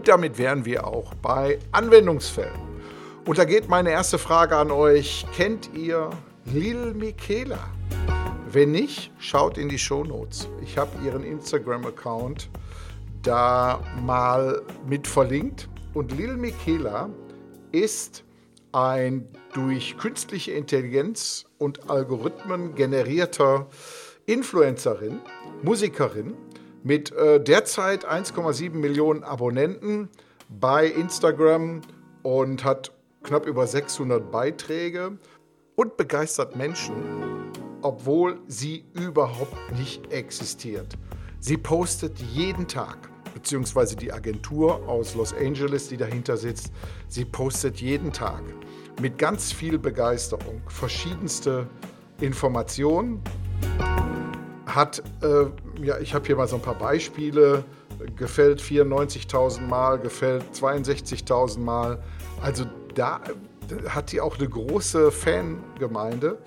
Und 0.00 0.08
damit 0.08 0.38
wären 0.38 0.64
wir 0.64 0.86
auch 0.86 1.12
bei 1.16 1.58
Anwendungsfällen. 1.72 2.58
Und 3.26 3.36
da 3.36 3.44
geht 3.44 3.68
meine 3.68 3.90
erste 3.90 4.16
Frage 4.16 4.56
an 4.56 4.70
euch. 4.70 5.26
Kennt 5.36 5.68
ihr 5.74 6.08
Lil 6.46 6.94
Michaela? 6.94 7.68
Wenn 8.50 8.70
nicht, 8.70 9.12
schaut 9.18 9.58
in 9.58 9.68
die 9.68 9.78
Shownotes. 9.78 10.48
Ich 10.62 10.78
habe 10.78 10.90
ihren 11.04 11.22
Instagram-Account 11.22 12.48
da 13.20 13.84
mal 14.02 14.62
mit 14.88 15.06
verlinkt. 15.06 15.68
Und 15.92 16.16
Lil 16.16 16.38
Michaela 16.38 17.10
ist 17.70 18.24
ein 18.72 19.28
durch 19.52 19.98
künstliche 19.98 20.52
Intelligenz 20.52 21.44
und 21.58 21.90
Algorithmen 21.90 22.74
generierter 22.74 23.66
Influencerin, 24.24 25.20
Musikerin 25.62 26.38
mit 26.82 27.12
äh, 27.12 27.42
derzeit 27.42 28.06
1,7 28.06 28.70
Millionen 28.70 29.22
Abonnenten 29.22 30.08
bei 30.48 30.86
Instagram 30.86 31.82
und 32.22 32.64
hat 32.64 32.92
knapp 33.22 33.46
über 33.46 33.66
600 33.66 34.30
Beiträge 34.30 35.18
und 35.76 35.96
begeistert 35.96 36.56
Menschen, 36.56 36.94
obwohl 37.82 38.40
sie 38.46 38.84
überhaupt 38.94 39.56
nicht 39.78 40.12
existiert. 40.12 40.96
Sie 41.38 41.56
postet 41.56 42.18
jeden 42.18 42.66
Tag, 42.68 43.10
beziehungsweise 43.32 43.96
die 43.96 44.12
Agentur 44.12 44.86
aus 44.88 45.14
Los 45.14 45.32
Angeles, 45.32 45.88
die 45.88 45.96
dahinter 45.96 46.36
sitzt, 46.36 46.72
sie 47.08 47.24
postet 47.24 47.80
jeden 47.80 48.12
Tag 48.12 48.42
mit 49.00 49.16
ganz 49.16 49.52
viel 49.52 49.78
Begeisterung 49.78 50.60
verschiedenste 50.68 51.66
Informationen. 52.20 53.22
Hat, 54.74 55.02
äh, 55.22 55.46
ja, 55.84 55.98
ich 55.98 56.14
habe 56.14 56.26
hier 56.26 56.36
mal 56.36 56.48
so 56.48 56.56
ein 56.56 56.62
paar 56.62 56.74
Beispiele, 56.74 57.64
gefällt 58.16 58.60
94.000 58.60 59.62
Mal, 59.62 59.98
gefällt 59.98 60.44
62.000 60.54 61.58
Mal. 61.58 62.02
Also 62.42 62.64
da 62.94 63.20
hat 63.88 64.10
sie 64.10 64.20
auch 64.20 64.38
eine 64.38 64.48
große 64.48 65.10
Fangemeinde, 65.10 66.38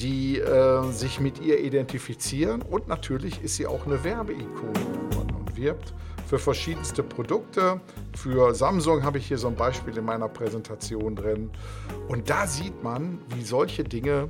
die 0.00 0.38
äh, 0.38 0.90
sich 0.92 1.20
mit 1.20 1.40
ihr 1.40 1.60
identifizieren. 1.60 2.62
Und 2.62 2.88
natürlich 2.88 3.42
ist 3.42 3.56
sie 3.56 3.66
auch 3.66 3.86
eine 3.86 4.02
Werbeikone 4.04 4.72
geworden 5.10 5.34
und 5.38 5.56
wirbt 5.56 5.94
für 6.26 6.38
verschiedenste 6.38 7.02
Produkte. 7.02 7.80
Für 8.16 8.54
Samsung 8.54 9.02
habe 9.02 9.18
ich 9.18 9.26
hier 9.26 9.38
so 9.38 9.48
ein 9.48 9.54
Beispiel 9.54 9.96
in 9.98 10.04
meiner 10.04 10.28
Präsentation 10.28 11.14
drin. 11.14 11.50
Und 12.08 12.30
da 12.30 12.46
sieht 12.46 12.82
man, 12.82 13.18
wie 13.34 13.42
solche 13.42 13.84
Dinge 13.84 14.28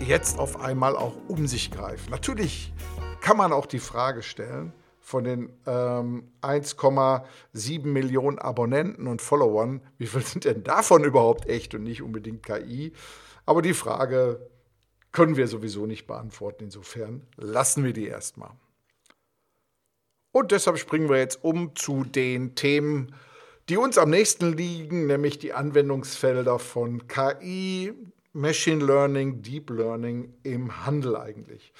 jetzt 0.00 0.38
auf 0.38 0.60
einmal 0.60 0.96
auch 0.96 1.14
um 1.28 1.46
sich 1.46 1.70
greifen. 1.70 2.10
Natürlich 2.10 2.72
kann 3.20 3.36
man 3.36 3.52
auch 3.52 3.66
die 3.66 3.78
Frage 3.78 4.22
stellen, 4.22 4.72
von 5.00 5.24
den 5.24 5.50
ähm, 5.66 6.32
1,7 6.40 7.86
Millionen 7.86 8.38
Abonnenten 8.38 9.06
und 9.06 9.20
Followern, 9.20 9.82
wie 9.98 10.06
viel 10.06 10.22
sind 10.22 10.46
denn 10.46 10.64
davon 10.64 11.04
überhaupt 11.04 11.46
echt 11.46 11.74
und 11.74 11.82
nicht 11.82 12.00
unbedingt 12.00 12.42
KI? 12.42 12.92
Aber 13.44 13.60
die 13.60 13.74
Frage 13.74 14.50
können 15.12 15.36
wir 15.36 15.46
sowieso 15.46 15.84
nicht 15.84 16.06
beantworten. 16.06 16.64
Insofern 16.64 17.26
lassen 17.36 17.84
wir 17.84 17.92
die 17.92 18.06
erstmal. 18.06 18.52
Und 20.32 20.52
deshalb 20.52 20.78
springen 20.78 21.08
wir 21.08 21.18
jetzt 21.18 21.44
um 21.44 21.76
zu 21.76 22.02
den 22.04 22.54
Themen, 22.54 23.14
die 23.68 23.76
uns 23.76 23.98
am 23.98 24.10
nächsten 24.10 24.56
liegen, 24.56 25.06
nämlich 25.06 25.38
die 25.38 25.52
Anwendungsfelder 25.52 26.58
von 26.58 27.06
KI, 27.06 27.92
Machine 28.34 28.84
Learning, 28.84 29.42
Deep 29.42 29.70
Learning 29.70 30.34
im 30.42 30.84
Handel 30.84 31.16
eigentlich. 31.16 31.72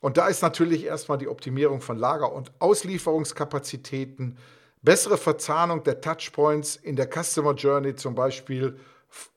Und 0.00 0.18
da 0.18 0.28
ist 0.28 0.42
natürlich 0.42 0.84
erstmal 0.84 1.16
die 1.16 1.28
Optimierung 1.28 1.80
von 1.80 1.96
Lager- 1.96 2.32
und 2.32 2.52
Auslieferungskapazitäten, 2.58 4.36
bessere 4.82 5.16
Verzahnung 5.16 5.82
der 5.82 6.02
Touchpoints 6.02 6.76
in 6.76 6.94
der 6.94 7.08
Customer 7.08 7.54
Journey, 7.54 7.96
zum 7.96 8.14
Beispiel 8.14 8.76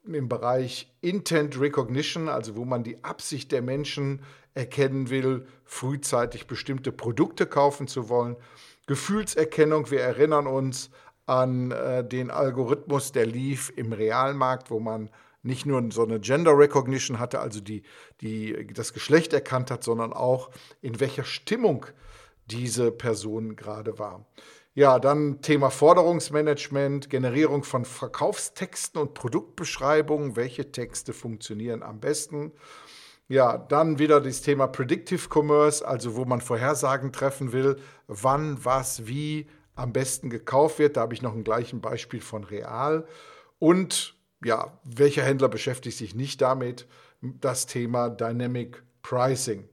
im 0.04 0.28
Bereich 0.28 0.92
Intent 1.00 1.58
Recognition, 1.58 2.28
also 2.28 2.54
wo 2.56 2.66
man 2.66 2.84
die 2.84 3.02
Absicht 3.02 3.50
der 3.50 3.62
Menschen 3.62 4.20
erkennen 4.52 5.08
will, 5.08 5.46
frühzeitig 5.64 6.46
bestimmte 6.46 6.92
Produkte 6.92 7.46
kaufen 7.46 7.88
zu 7.88 8.10
wollen. 8.10 8.36
Gefühlserkennung, 8.86 9.90
wir 9.90 10.02
erinnern 10.02 10.46
uns 10.46 10.90
an 11.24 11.70
äh, 11.70 12.06
den 12.06 12.30
Algorithmus, 12.30 13.12
der 13.12 13.24
lief 13.24 13.72
im 13.74 13.94
Realmarkt, 13.94 14.70
wo 14.70 14.80
man 14.80 15.08
nicht 15.42 15.66
nur 15.66 15.82
so 15.90 16.02
eine 16.02 16.20
Gender 16.20 16.56
Recognition 16.56 17.18
hatte, 17.18 17.40
also 17.40 17.60
die, 17.60 17.82
die 18.20 18.66
das 18.72 18.92
Geschlecht 18.92 19.32
erkannt 19.32 19.70
hat, 19.70 19.84
sondern 19.84 20.12
auch 20.12 20.50
in 20.80 21.00
welcher 21.00 21.24
Stimmung 21.24 21.86
diese 22.46 22.90
Person 22.90 23.56
gerade 23.56 23.98
war. 23.98 24.26
Ja, 24.74 24.98
dann 24.98 25.42
Thema 25.42 25.70
Forderungsmanagement, 25.70 27.10
Generierung 27.10 27.64
von 27.64 27.84
Verkaufstexten 27.84 29.00
und 29.00 29.14
Produktbeschreibungen. 29.14 30.36
Welche 30.36 30.70
Texte 30.70 31.12
funktionieren 31.12 31.82
am 31.82 31.98
besten? 31.98 32.52
Ja, 33.26 33.58
dann 33.58 33.98
wieder 33.98 34.20
das 34.20 34.40
Thema 34.40 34.68
Predictive 34.68 35.28
Commerce, 35.28 35.86
also 35.86 36.16
wo 36.16 36.24
man 36.24 36.40
Vorhersagen 36.40 37.12
treffen 37.12 37.52
will, 37.52 37.76
wann, 38.06 38.64
was, 38.64 39.06
wie 39.06 39.48
am 39.74 39.92
besten 39.92 40.30
gekauft 40.30 40.78
wird. 40.78 40.96
Da 40.96 41.02
habe 41.02 41.14
ich 41.14 41.22
noch 41.22 41.34
ein 41.34 41.44
gleiches 41.44 41.80
Beispiel 41.80 42.20
von 42.20 42.44
Real. 42.44 43.06
Und 43.58 44.17
ja, 44.44 44.78
welcher 44.84 45.22
Händler 45.22 45.48
beschäftigt 45.48 45.96
sich 45.96 46.14
nicht 46.14 46.40
damit? 46.40 46.86
Das 47.20 47.66
Thema 47.66 48.08
Dynamic 48.10 48.82
Pricing. 49.02 49.68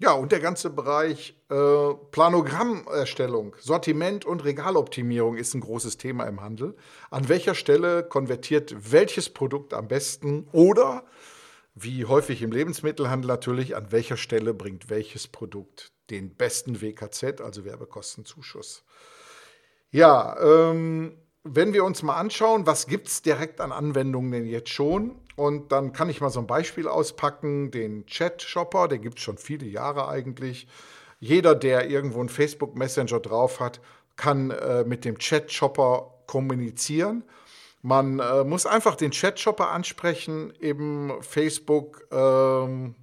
Ja, 0.00 0.12
und 0.12 0.30
der 0.30 0.38
ganze 0.38 0.70
Bereich 0.70 1.34
äh, 1.50 1.94
Planogrammerstellung, 2.12 3.56
Sortiment 3.58 4.24
und 4.24 4.44
Regaloptimierung 4.44 5.36
ist 5.36 5.54
ein 5.54 5.60
großes 5.60 5.96
Thema 5.96 6.24
im 6.24 6.40
Handel. 6.40 6.76
An 7.10 7.28
welcher 7.28 7.56
Stelle 7.56 8.04
konvertiert 8.04 8.92
welches 8.92 9.28
Produkt 9.28 9.74
am 9.74 9.88
besten 9.88 10.46
oder, 10.52 11.04
wie 11.74 12.04
häufig 12.04 12.42
im 12.42 12.52
Lebensmittelhandel 12.52 13.26
natürlich, 13.26 13.74
an 13.74 13.90
welcher 13.90 14.16
Stelle 14.16 14.54
bringt 14.54 14.88
welches 14.88 15.26
Produkt 15.26 15.90
den 16.10 16.36
besten 16.36 16.80
WKZ, 16.80 17.40
also 17.40 17.64
Werbekostenzuschuss. 17.64 18.84
Ja, 19.90 20.36
ähm, 20.40 21.16
wenn 21.54 21.72
wir 21.72 21.84
uns 21.84 22.02
mal 22.02 22.16
anschauen, 22.16 22.66
was 22.66 22.86
gibt 22.86 23.08
es 23.08 23.22
direkt 23.22 23.60
an 23.60 23.72
Anwendungen 23.72 24.30
denn 24.30 24.46
jetzt 24.46 24.70
schon? 24.70 25.16
Und 25.36 25.72
dann 25.72 25.92
kann 25.92 26.08
ich 26.08 26.20
mal 26.20 26.30
so 26.30 26.40
ein 26.40 26.46
Beispiel 26.46 26.88
auspacken, 26.88 27.70
den 27.70 28.06
Chat-Shopper, 28.06 28.88
der 28.88 28.98
gibt 28.98 29.18
es 29.18 29.24
schon 29.24 29.38
viele 29.38 29.66
Jahre 29.66 30.08
eigentlich. 30.08 30.66
Jeder, 31.20 31.54
der 31.54 31.88
irgendwo 31.88 32.20
einen 32.20 32.28
Facebook-Messenger 32.28 33.20
drauf 33.20 33.60
hat, 33.60 33.80
kann 34.16 34.50
äh, 34.50 34.84
mit 34.84 35.04
dem 35.04 35.18
Chat-Shopper 35.18 36.14
kommunizieren. 36.26 37.24
Man 37.82 38.18
äh, 38.18 38.44
muss 38.44 38.66
einfach 38.66 38.96
den 38.96 39.12
Chat-Shopper 39.12 39.70
ansprechen, 39.70 40.52
eben 40.60 41.12
Facebook 41.20 42.06
ähm, 42.10 42.96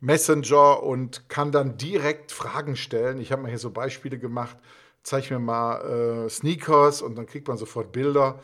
Messenger 0.00 0.82
und 0.82 1.28
kann 1.28 1.52
dann 1.52 1.76
direkt 1.76 2.32
Fragen 2.32 2.74
stellen. 2.74 3.20
Ich 3.20 3.30
habe 3.30 3.42
mir 3.42 3.48
hier 3.48 3.58
so 3.58 3.70
Beispiele 3.70 4.18
gemacht 4.18 4.56
zeig 5.02 5.30
mir 5.30 5.38
mal 5.38 6.26
äh, 6.26 6.28
Sneakers 6.28 7.02
und 7.02 7.16
dann 7.16 7.26
kriegt 7.26 7.48
man 7.48 7.56
sofort 7.56 7.92
Bilder. 7.92 8.40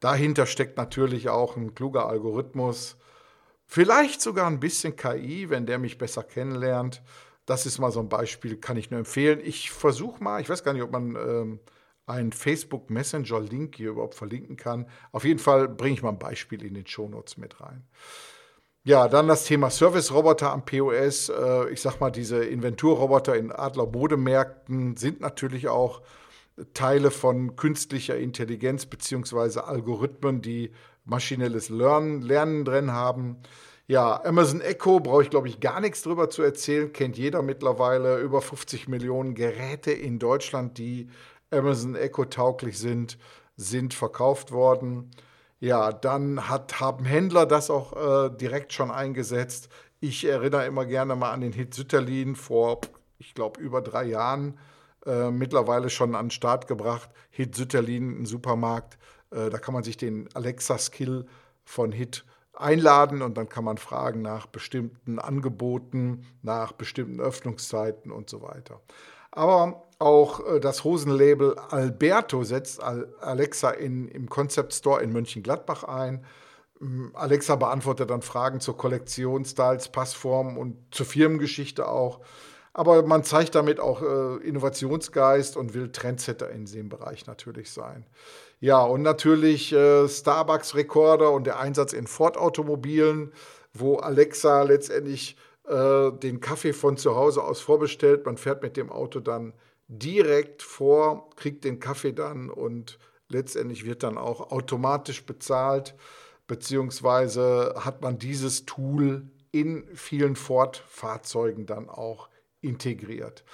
Dahinter 0.00 0.46
steckt 0.46 0.76
natürlich 0.76 1.28
auch 1.28 1.56
ein 1.56 1.74
kluger 1.74 2.08
Algorithmus, 2.08 2.96
vielleicht 3.66 4.20
sogar 4.20 4.46
ein 4.48 4.60
bisschen 4.60 4.96
KI, 4.96 5.48
wenn 5.48 5.66
der 5.66 5.78
mich 5.78 5.98
besser 5.98 6.22
kennenlernt. 6.24 7.02
Das 7.46 7.66
ist 7.66 7.78
mal 7.78 7.90
so 7.90 8.00
ein 8.00 8.08
Beispiel, 8.08 8.56
kann 8.56 8.76
ich 8.76 8.90
nur 8.90 8.98
empfehlen. 8.98 9.40
Ich 9.42 9.70
versuche 9.70 10.22
mal, 10.22 10.40
ich 10.40 10.48
weiß 10.48 10.64
gar 10.64 10.72
nicht, 10.72 10.82
ob 10.82 10.92
man 10.92 11.16
ähm, 11.16 11.60
einen 12.06 12.32
Facebook 12.32 12.90
Messenger 12.90 13.40
Link 13.40 13.76
hier 13.76 13.90
überhaupt 13.90 14.14
verlinken 14.14 14.56
kann. 14.56 14.86
Auf 15.12 15.24
jeden 15.24 15.38
Fall 15.38 15.68
bringe 15.68 15.94
ich 15.94 16.02
mal 16.02 16.10
ein 16.10 16.18
Beispiel 16.18 16.64
in 16.64 16.74
den 16.74 16.86
Shownotes 16.86 17.36
mit 17.36 17.60
rein. 17.60 17.86
Ja, 18.84 19.06
dann 19.06 19.28
das 19.28 19.44
Thema 19.44 19.70
Service-Roboter 19.70 20.52
am 20.52 20.64
POS. 20.64 21.28
Äh, 21.28 21.70
ich 21.70 21.80
sag 21.80 22.00
mal, 22.00 22.10
diese 22.10 22.44
Inventurroboter 22.44 23.36
in 23.36 23.52
Adler 23.52 23.86
Modemärkten 23.86 24.96
sind 24.96 25.20
natürlich 25.20 25.68
auch 25.68 26.02
Teile 26.74 27.12
von 27.12 27.54
künstlicher 27.54 28.18
Intelligenz 28.18 28.86
bzw. 28.86 29.60
Algorithmen, 29.60 30.42
die 30.42 30.72
maschinelles 31.04 31.68
Lernen, 31.68 32.22
Lernen 32.22 32.64
drin 32.64 32.90
haben. 32.92 33.36
Ja, 33.86 34.20
Amazon 34.24 34.60
Echo 34.60 34.98
brauche 34.98 35.22
ich, 35.22 35.30
glaube 35.30 35.46
ich, 35.48 35.60
gar 35.60 35.80
nichts 35.80 36.02
drüber 36.02 36.28
zu 36.28 36.42
erzählen. 36.42 36.92
Kennt 36.92 37.16
jeder 37.16 37.42
mittlerweile. 37.42 38.18
Über 38.18 38.42
50 38.42 38.88
Millionen 38.88 39.34
Geräte 39.34 39.92
in 39.92 40.18
Deutschland, 40.18 40.78
die 40.78 41.08
Amazon 41.52 41.94
Echo 41.94 42.24
tauglich 42.24 42.78
sind, 42.78 43.16
sind 43.56 43.94
verkauft 43.94 44.50
worden. 44.50 45.10
Ja, 45.62 45.92
dann 45.92 46.48
hat, 46.48 46.80
haben 46.80 47.04
Händler 47.04 47.46
das 47.46 47.70
auch 47.70 47.92
äh, 47.92 48.30
direkt 48.36 48.72
schon 48.72 48.90
eingesetzt. 48.90 49.68
Ich 50.00 50.24
erinnere 50.24 50.66
immer 50.66 50.84
gerne 50.86 51.14
mal 51.14 51.30
an 51.30 51.40
den 51.40 51.52
Hit 51.52 51.72
Sütterlin 51.72 52.34
vor, 52.34 52.80
ich 53.18 53.32
glaube, 53.32 53.60
über 53.60 53.80
drei 53.80 54.02
Jahren 54.06 54.58
äh, 55.06 55.30
mittlerweile 55.30 55.88
schon 55.88 56.16
an 56.16 56.26
den 56.26 56.30
Start 56.32 56.66
gebracht. 56.66 57.10
Hit 57.30 57.54
Sütterlin, 57.54 58.22
ein 58.22 58.26
Supermarkt. 58.26 58.98
Äh, 59.30 59.50
da 59.50 59.58
kann 59.58 59.72
man 59.72 59.84
sich 59.84 59.96
den 59.96 60.28
Alexa-Skill 60.34 61.26
von 61.64 61.92
Hit 61.92 62.24
einladen 62.54 63.22
und 63.22 63.36
dann 63.36 63.48
kann 63.48 63.62
man 63.62 63.78
fragen 63.78 64.20
nach 64.20 64.46
bestimmten 64.46 65.20
Angeboten, 65.20 66.26
nach 66.42 66.72
bestimmten 66.72 67.20
Öffnungszeiten 67.20 68.10
und 68.10 68.28
so 68.28 68.42
weiter. 68.42 68.80
Aber 69.32 69.88
auch 69.98 70.46
äh, 70.46 70.60
das 70.60 70.84
Hosenlabel 70.84 71.56
Alberto 71.70 72.44
setzt 72.44 72.82
Alexa 72.82 73.70
in, 73.70 74.08
im 74.08 74.28
Concept 74.28 74.74
Store 74.74 75.02
in 75.02 75.12
Mönchengladbach 75.12 75.84
ein. 75.84 76.24
Mm, 76.78 77.08
Alexa 77.14 77.56
beantwortet 77.56 78.10
dann 78.10 78.22
Fragen 78.22 78.60
zur 78.60 78.76
Kollektion, 78.76 79.44
Styles, 79.44 79.88
Passform 79.88 80.58
und 80.58 80.76
zur 80.90 81.06
Firmengeschichte 81.06 81.88
auch. 81.88 82.20
Aber 82.74 83.02
man 83.02 83.22
zeigt 83.22 83.54
damit 83.54 83.80
auch 83.80 84.02
äh, 84.02 84.36
Innovationsgeist 84.46 85.56
und 85.56 85.74
will 85.74 85.92
Trendsetter 85.92 86.50
in 86.50 86.64
dem 86.64 86.88
Bereich 86.88 87.26
natürlich 87.26 87.70
sein. 87.70 88.06
Ja, 88.60 88.82
und 88.82 89.02
natürlich 89.02 89.72
äh, 89.72 90.08
Starbucks-Rekorder 90.08 91.32
und 91.32 91.44
der 91.46 91.58
Einsatz 91.58 91.92
in 91.92 92.06
Ford-Automobilen, 92.06 93.32
wo 93.74 93.96
Alexa 93.96 94.62
letztendlich 94.62 95.36
äh, 95.64 96.12
den 96.12 96.40
Kaffee 96.40 96.72
von 96.72 96.96
zu 96.96 97.14
Hause 97.14 97.42
aus 97.42 97.60
vorbestellt. 97.60 98.26
Man 98.26 98.36
fährt 98.36 98.62
mit 98.62 98.76
dem 98.76 98.90
Auto 98.90 99.20
dann 99.20 99.52
direkt 99.88 100.62
vor, 100.62 101.30
kriegt 101.36 101.64
den 101.64 101.78
Kaffee 101.80 102.12
dann 102.12 102.50
und 102.50 102.98
letztendlich 103.28 103.84
wird 103.84 104.02
dann 104.02 104.18
auch 104.18 104.50
automatisch 104.50 105.24
bezahlt, 105.24 105.94
beziehungsweise 106.46 107.74
hat 107.78 108.02
man 108.02 108.18
dieses 108.18 108.64
Tool 108.64 109.30
in 109.52 109.86
vielen 109.94 110.36
Ford-Fahrzeugen 110.36 111.66
dann 111.66 111.88
auch 111.88 112.28
integriert. 112.60 113.44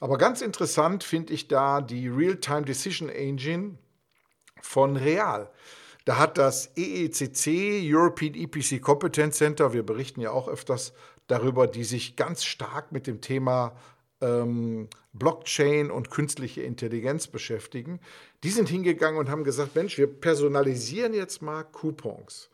Aber 0.00 0.18
ganz 0.18 0.42
interessant 0.42 1.02
finde 1.04 1.32
ich 1.32 1.48
da 1.48 1.80
die 1.80 2.08
Real-Time 2.08 2.62
Decision 2.62 3.08
Engine 3.08 3.78
von 4.62 4.96
Real. 4.96 5.50
Da 6.04 6.18
hat 6.18 6.38
das 6.38 6.72
EECC, 6.76 7.82
European 7.82 8.34
EPC 8.34 8.80
Competence 8.80 9.36
Center, 9.36 9.72
wir 9.72 9.84
berichten 9.84 10.20
ja 10.20 10.30
auch 10.30 10.48
öfters 10.48 10.92
darüber, 11.28 11.66
die 11.66 11.84
sich 11.84 12.16
ganz 12.16 12.44
stark 12.44 12.90
mit 12.90 13.06
dem 13.06 13.20
Thema 13.20 13.76
ähm, 14.20 14.88
Blockchain 15.12 15.90
und 15.90 16.10
künstliche 16.10 16.62
Intelligenz 16.62 17.28
beschäftigen. 17.28 18.00
Die 18.42 18.50
sind 18.50 18.68
hingegangen 18.68 19.18
und 19.18 19.30
haben 19.30 19.44
gesagt, 19.44 19.76
Mensch, 19.76 19.96
wir 19.98 20.06
personalisieren 20.06 21.14
jetzt 21.14 21.40
mal 21.42 21.62
Coupons. 21.62 22.50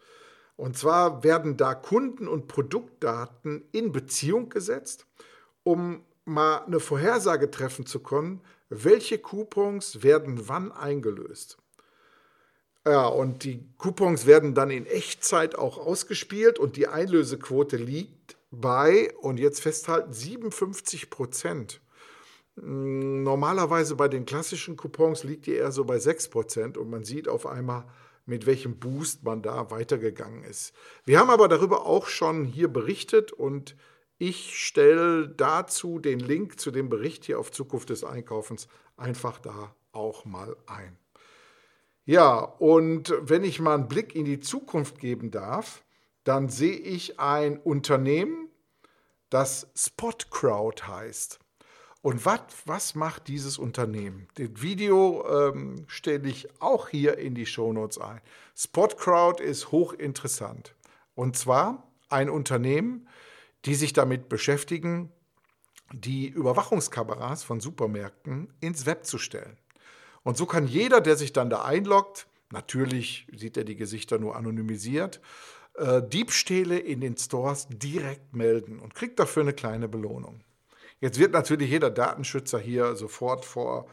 Und 0.56 0.76
zwar 0.76 1.24
werden 1.24 1.56
da 1.56 1.74
Kunden- 1.74 2.28
und 2.28 2.46
Produktdaten 2.46 3.64
in 3.72 3.92
Beziehung 3.92 4.50
gesetzt, 4.50 5.06
um 5.62 6.04
mal 6.24 6.58
eine 6.58 6.80
Vorhersage 6.80 7.50
treffen 7.50 7.86
zu 7.86 8.00
können, 8.00 8.40
welche 8.68 9.18
Coupons 9.18 10.02
werden 10.02 10.48
wann 10.48 10.72
eingelöst. 10.72 11.58
Ja, 12.86 13.06
und 13.06 13.44
die 13.44 13.66
Coupons 13.78 14.26
werden 14.26 14.54
dann 14.54 14.70
in 14.70 14.86
Echtzeit 14.86 15.56
auch 15.56 15.78
ausgespielt 15.78 16.58
und 16.58 16.76
die 16.76 16.86
Einlösequote 16.86 17.76
liegt 17.76 18.36
bei, 18.60 19.12
und 19.20 19.38
jetzt 19.38 19.60
festhalten, 19.60 20.12
57 20.12 21.10
Prozent. 21.10 21.80
Hm, 22.58 23.22
normalerweise 23.22 23.96
bei 23.96 24.08
den 24.08 24.26
klassischen 24.26 24.76
Coupons 24.76 25.24
liegt 25.24 25.46
die 25.46 25.54
eher 25.54 25.72
so 25.72 25.84
bei 25.84 25.98
6 25.98 26.28
Prozent 26.28 26.78
und 26.78 26.90
man 26.90 27.04
sieht 27.04 27.28
auf 27.28 27.46
einmal, 27.46 27.84
mit 28.26 28.46
welchem 28.46 28.78
Boost 28.78 29.22
man 29.22 29.42
da 29.42 29.70
weitergegangen 29.70 30.44
ist. 30.44 30.72
Wir 31.04 31.18
haben 31.18 31.30
aber 31.30 31.48
darüber 31.48 31.84
auch 31.84 32.06
schon 32.06 32.44
hier 32.44 32.68
berichtet 32.68 33.32
und 33.32 33.76
ich 34.18 34.58
stelle 34.58 35.28
dazu 35.28 35.98
den 35.98 36.20
Link 36.20 36.58
zu 36.58 36.70
dem 36.70 36.88
Bericht 36.88 37.24
hier 37.24 37.38
auf 37.38 37.50
Zukunft 37.50 37.90
des 37.90 38.04
Einkaufens 38.04 38.68
einfach 38.96 39.38
da 39.38 39.74
auch 39.92 40.24
mal 40.24 40.56
ein. 40.66 40.96
Ja, 42.06 42.38
und 42.38 43.14
wenn 43.20 43.44
ich 43.44 43.60
mal 43.60 43.74
einen 43.74 43.88
Blick 43.88 44.14
in 44.14 44.24
die 44.24 44.40
Zukunft 44.40 44.98
geben 44.98 45.30
darf, 45.30 45.82
dann 46.22 46.48
sehe 46.48 46.76
ich 46.76 47.18
ein 47.18 47.58
Unternehmen, 47.58 48.43
das 49.30 49.68
SpotCrowd 49.76 50.86
heißt. 50.86 51.38
Und 52.02 52.26
wat, 52.26 52.54
was 52.66 52.94
macht 52.94 53.28
dieses 53.28 53.56
Unternehmen? 53.56 54.28
Das 54.34 54.48
Video 54.56 55.26
ähm, 55.26 55.84
stelle 55.86 56.28
ich 56.28 56.48
auch 56.60 56.90
hier 56.90 57.16
in 57.16 57.34
die 57.34 57.46
Shownotes 57.46 57.98
ein. 57.98 58.20
SpotCrowd 58.54 59.40
ist 59.40 59.72
hochinteressant. 59.72 60.74
Und 61.14 61.36
zwar 61.36 61.90
ein 62.10 62.28
Unternehmen, 62.28 63.08
die 63.64 63.74
sich 63.74 63.94
damit 63.94 64.28
beschäftigen, 64.28 65.10
die 65.92 66.28
Überwachungskameras 66.28 67.42
von 67.42 67.60
Supermärkten 67.60 68.52
ins 68.60 68.84
Web 68.84 69.06
zu 69.06 69.18
stellen. 69.18 69.56
Und 70.22 70.36
so 70.36 70.46
kann 70.46 70.66
jeder, 70.66 71.00
der 71.00 71.16
sich 71.16 71.32
dann 71.32 71.50
da 71.50 71.64
einloggt, 71.64 72.26
natürlich 72.50 73.26
sieht 73.34 73.56
er 73.56 73.64
die 73.64 73.76
Gesichter 73.76 74.18
nur 74.18 74.36
anonymisiert, 74.36 75.20
äh, 75.74 76.02
Diebstähle 76.02 76.78
in 76.78 77.00
den 77.00 77.16
Stores 77.16 77.66
direkt 77.68 78.34
melden 78.34 78.78
und 78.78 78.94
kriegt 78.94 79.18
dafür 79.18 79.42
eine 79.42 79.52
kleine 79.52 79.88
Belohnung. 79.88 80.40
Jetzt 81.00 81.18
wird 81.18 81.32
natürlich 81.32 81.70
jeder 81.70 81.90
Datenschützer 81.90 82.58
hier 82.58 82.96
sofort 82.96 83.44
vor 83.44 83.86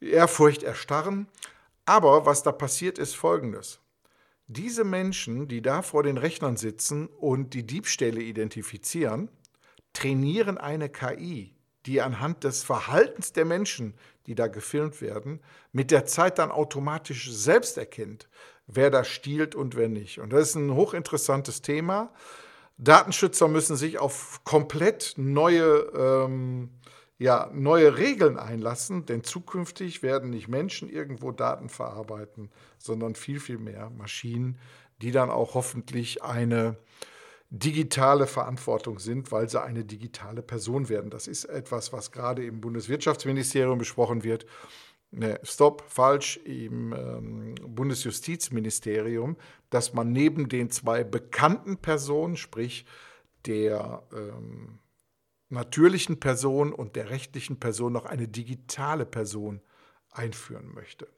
Ehrfurcht 0.00 0.62
erstarren. 0.62 1.28
Aber 1.86 2.26
was 2.26 2.42
da 2.42 2.52
passiert, 2.52 2.98
ist 2.98 3.14
Folgendes. 3.14 3.80
Diese 4.46 4.84
Menschen, 4.84 5.48
die 5.48 5.62
da 5.62 5.82
vor 5.82 6.02
den 6.02 6.18
Rechnern 6.18 6.56
sitzen 6.56 7.06
und 7.06 7.54
die 7.54 7.66
Diebstähle 7.66 8.20
identifizieren, 8.20 9.30
trainieren 9.94 10.58
eine 10.58 10.90
KI, 10.90 11.54
die 11.86 12.02
anhand 12.02 12.44
des 12.44 12.62
Verhaltens 12.62 13.32
der 13.32 13.46
Menschen, 13.46 13.94
die 14.26 14.34
da 14.34 14.48
gefilmt 14.48 15.00
werden, 15.00 15.40
mit 15.72 15.90
der 15.90 16.06
Zeit 16.06 16.38
dann 16.38 16.50
automatisch 16.50 17.30
selbst 17.30 17.78
erkennt, 17.78 18.28
wer 18.66 18.90
da 18.90 19.04
stiehlt 19.04 19.54
und 19.54 19.76
wer 19.76 19.88
nicht. 19.88 20.20
Und 20.20 20.32
das 20.32 20.50
ist 20.50 20.54
ein 20.54 20.74
hochinteressantes 20.74 21.62
Thema. 21.62 22.12
Datenschützer 22.78 23.48
müssen 23.48 23.76
sich 23.76 23.98
auf 23.98 24.40
komplett 24.44 25.14
neue, 25.16 25.90
ähm, 25.96 26.70
ja, 27.18 27.48
neue 27.52 27.96
Regeln 27.98 28.36
einlassen, 28.36 29.06
denn 29.06 29.22
zukünftig 29.22 30.02
werden 30.02 30.30
nicht 30.30 30.48
Menschen 30.48 30.88
irgendwo 30.90 31.30
Daten 31.30 31.68
verarbeiten, 31.68 32.50
sondern 32.78 33.14
viel, 33.14 33.38
viel 33.38 33.58
mehr 33.58 33.90
Maschinen, 33.90 34.58
die 35.02 35.12
dann 35.12 35.30
auch 35.30 35.54
hoffentlich 35.54 36.22
eine 36.24 36.76
digitale 37.50 38.26
Verantwortung 38.26 38.98
sind, 38.98 39.30
weil 39.30 39.48
sie 39.48 39.62
eine 39.62 39.84
digitale 39.84 40.42
Person 40.42 40.88
werden. 40.88 41.10
Das 41.10 41.28
ist 41.28 41.44
etwas, 41.44 41.92
was 41.92 42.10
gerade 42.10 42.44
im 42.44 42.60
Bundeswirtschaftsministerium 42.60 43.78
besprochen 43.78 44.24
wird 44.24 44.46
ne, 45.14 45.40
stopp, 45.42 45.84
falsch, 45.88 46.38
im 46.44 46.92
ähm, 46.92 47.54
Bundesjustizministerium, 47.66 49.36
dass 49.70 49.94
man 49.94 50.12
neben 50.12 50.48
den 50.48 50.70
zwei 50.70 51.04
bekannten 51.04 51.78
Personen, 51.78 52.36
sprich 52.36 52.84
der 53.46 54.02
ähm, 54.12 54.78
natürlichen 55.48 56.20
Person 56.20 56.72
und 56.72 56.96
der 56.96 57.10
rechtlichen 57.10 57.60
Person, 57.60 57.92
noch 57.92 58.06
eine 58.06 58.28
digitale 58.28 59.06
Person 59.06 59.60
einführen 60.10 60.72
möchte. 60.74 61.08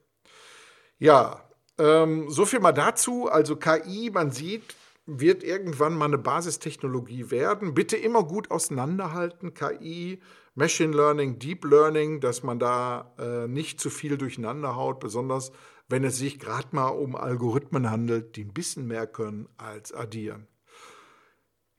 Ja, 0.99 1.47
ähm, 1.77 2.29
so 2.29 2.45
viel 2.45 2.59
mal 2.59 2.71
dazu. 2.71 3.29
Also 3.29 3.55
KI, 3.55 4.09
man 4.11 4.31
sieht, 4.31 4.75
wird 5.07 5.43
irgendwann 5.43 5.95
mal 5.95 6.05
eine 6.05 6.17
Basistechnologie 6.17 7.31
werden. 7.31 7.73
Bitte 7.73 7.97
immer 7.97 8.23
gut 8.23 8.51
auseinanderhalten, 8.51 9.53
KI, 9.53 10.19
Machine 10.53 10.95
Learning, 10.95 11.39
Deep 11.39 11.65
Learning, 11.65 12.19
dass 12.19 12.43
man 12.43 12.59
da 12.59 13.13
äh, 13.17 13.47
nicht 13.47 13.79
zu 13.79 13.89
viel 13.89 14.17
durcheinander 14.17 14.75
haut, 14.75 14.99
besonders 14.99 15.51
wenn 15.89 16.03
es 16.03 16.17
sich 16.17 16.39
gerade 16.39 16.67
mal 16.71 16.89
um 16.89 17.15
Algorithmen 17.15 17.89
handelt, 17.89 18.35
die 18.35 18.43
ein 18.43 18.53
bisschen 18.53 18.87
mehr 18.87 19.07
können 19.07 19.47
als 19.57 19.93
addieren. 19.93 20.47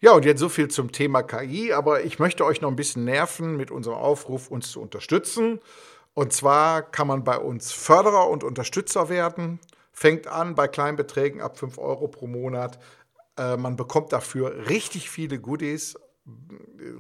Ja, 0.01 0.12
und 0.12 0.25
jetzt 0.25 0.38
so 0.38 0.49
viel 0.49 0.69
zum 0.69 0.93
Thema 0.93 1.23
KI, 1.23 1.73
aber 1.73 2.05
ich 2.05 2.19
möchte 2.19 2.45
euch 2.45 2.61
noch 2.61 2.71
ein 2.71 2.77
bisschen 2.77 3.05
nerven 3.05 3.57
mit 3.57 3.71
unserem 3.71 3.99
Aufruf, 3.99 4.49
uns 4.49 4.71
zu 4.71 4.81
unterstützen. 4.81 5.61
Und 6.14 6.33
zwar 6.33 6.83
kann 6.83 7.09
man 7.09 7.25
bei 7.25 7.37
uns 7.37 7.73
Förderer 7.73 8.29
und 8.29 8.45
Unterstützer 8.45 9.09
werden. 9.09 9.59
Fängt 9.93 10.29
an 10.29 10.55
bei 10.55 10.69
kleinen 10.69 10.97
Beträgen 10.97 11.41
ab 11.41 11.59
5 11.59 11.79
Euro 11.79 12.07
pro 12.07 12.29
Monat. 12.29 12.79
Äh, 13.38 13.57
man 13.57 13.77
bekommt 13.77 14.12
dafür 14.12 14.68
richtig 14.68 15.09
viele 15.09 15.40
Goodies, 15.40 15.96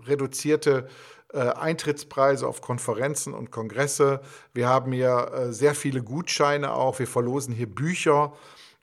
reduzierte 0.06 0.88
äh, 1.32 1.40
Eintrittspreise 1.40 2.46
auf 2.46 2.62
Konferenzen 2.62 3.34
und 3.34 3.50
Kongresse. 3.50 4.20
Wir 4.54 4.68
haben 4.68 4.92
hier 4.92 5.30
äh, 5.34 5.52
sehr 5.52 5.74
viele 5.74 6.02
Gutscheine 6.02 6.72
auch. 6.72 6.98
Wir 6.98 7.06
verlosen 7.06 7.52
hier 7.52 7.68
Bücher. 7.68 8.32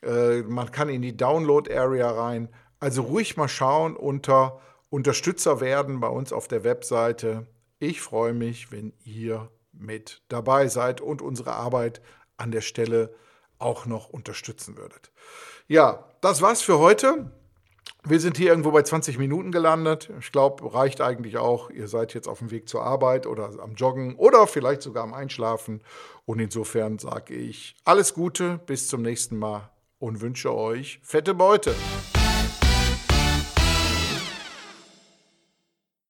Äh, 0.03 0.43
man 0.43 0.71
kann 0.71 0.89
in 0.89 1.01
die 1.01 1.17
Download-Area 1.17 2.11
rein. 2.11 2.49
Also 2.79 3.01
ruhig 3.03 3.37
mal 3.37 3.47
schauen 3.47 3.95
unter 3.95 4.59
Unterstützer 4.89 5.59
werden 5.59 5.99
bei 5.99 6.07
uns 6.07 6.31
auf 6.31 6.47
der 6.47 6.63
Webseite. 6.63 7.47
Ich 7.79 8.01
freue 8.01 8.33
mich, 8.33 8.71
wenn 8.71 8.93
ihr 9.03 9.49
mit 9.73 10.21
dabei 10.29 10.67
seid 10.67 11.01
und 11.01 11.21
unsere 11.21 11.53
Arbeit 11.53 12.01
an 12.37 12.51
der 12.51 12.61
Stelle 12.61 13.13
auch 13.57 13.85
noch 13.85 14.09
unterstützen 14.09 14.77
würdet. 14.77 15.11
Ja, 15.67 16.05
das 16.21 16.41
war's 16.41 16.61
für 16.61 16.79
heute. 16.79 17.31
Wir 18.07 18.19
sind 18.19 18.37
hier 18.37 18.49
irgendwo 18.49 18.69
bei 18.69 18.83
20 18.83 19.17
Minuten 19.17 19.51
gelandet. 19.51 20.11
Ich 20.19 20.31
glaube, 20.31 20.71
reicht 20.75 21.01
eigentlich 21.01 21.37
auch. 21.37 21.71
Ihr 21.71 21.87
seid 21.87 22.13
jetzt 22.13 22.27
auf 22.27 22.37
dem 22.37 22.51
Weg 22.51 22.69
zur 22.69 22.83
Arbeit 22.83 23.25
oder 23.25 23.49
am 23.59 23.73
Joggen 23.73 24.15
oder 24.15 24.45
vielleicht 24.45 24.83
sogar 24.83 25.03
am 25.03 25.15
Einschlafen. 25.15 25.81
Und 26.25 26.39
insofern 26.39 26.99
sage 26.99 27.33
ich 27.33 27.75
alles 27.83 28.13
Gute, 28.13 28.59
bis 28.67 28.87
zum 28.89 29.01
nächsten 29.01 29.39
Mal 29.39 29.71
und 29.97 30.21
wünsche 30.21 30.53
euch 30.53 30.99
fette 31.01 31.33
Beute. 31.33 31.73